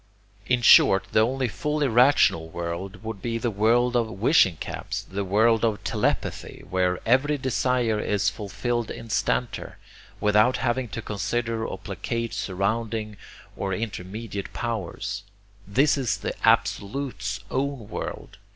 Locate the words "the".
1.11-1.19, 3.37-3.51, 5.03-5.23, 16.17-16.33